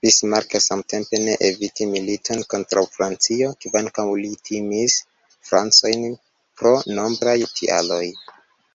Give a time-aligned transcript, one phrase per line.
[0.00, 5.00] Bismarck, samtempe, ne eviti militon kontraŭ Francio, kvankam li timis
[5.40, 6.08] Francojn
[6.62, 8.06] pro nombraj tialoj.